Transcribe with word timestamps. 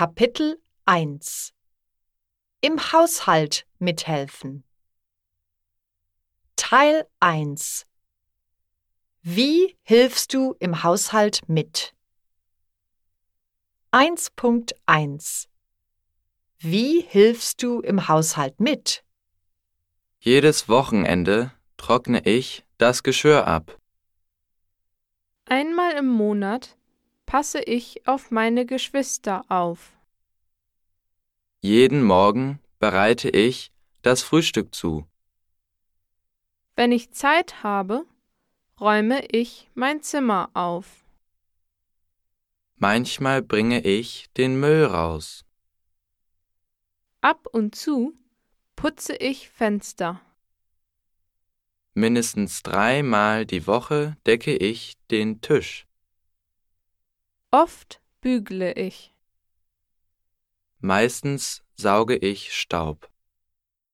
Kapitel 0.00 0.58
1 0.86 1.52
Im 2.62 2.80
Haushalt 2.80 3.66
mithelfen 3.78 4.64
Teil 6.56 7.06
1 7.20 7.86
Wie 9.20 9.76
hilfst 9.82 10.32
du 10.32 10.56
im 10.58 10.82
Haushalt 10.82 11.46
mit? 11.48 11.94
1.1 13.92 15.48
Wie 16.60 17.02
hilfst 17.02 17.62
du 17.62 17.80
im 17.80 18.08
Haushalt 18.08 18.58
mit? 18.58 19.04
Jedes 20.18 20.66
Wochenende 20.66 21.52
trockne 21.76 22.24
ich 22.24 22.64
das 22.78 23.02
Geschirr 23.02 23.46
ab. 23.46 23.78
Einmal 25.44 25.92
im 25.98 26.06
Monat 26.06 26.78
passe 27.30 27.60
ich 27.60 28.08
auf 28.08 28.32
meine 28.32 28.66
Geschwister 28.66 29.44
auf. 29.48 29.92
Jeden 31.60 32.02
Morgen 32.02 32.58
bereite 32.80 33.30
ich 33.30 33.70
das 34.02 34.20
Frühstück 34.20 34.74
zu. 34.74 35.06
Wenn 36.74 36.90
ich 36.90 37.12
Zeit 37.12 37.62
habe, 37.62 38.04
räume 38.80 39.24
ich 39.26 39.70
mein 39.74 40.02
Zimmer 40.02 40.50
auf. 40.54 41.04
Manchmal 42.74 43.42
bringe 43.42 43.80
ich 43.82 44.26
den 44.36 44.58
Müll 44.58 44.84
raus. 44.86 45.44
Ab 47.20 47.46
und 47.52 47.76
zu 47.76 48.12
putze 48.74 49.14
ich 49.14 49.50
Fenster. 49.50 50.20
Mindestens 51.94 52.64
dreimal 52.64 53.46
die 53.46 53.68
Woche 53.68 54.16
decke 54.26 54.56
ich 54.56 54.96
den 55.12 55.40
Tisch. 55.40 55.86
Oft 57.52 58.00
bügle 58.20 58.72
ich. 58.74 59.12
Meistens 60.78 61.64
sauge 61.76 62.16
ich 62.16 62.54
Staub. 62.54 63.09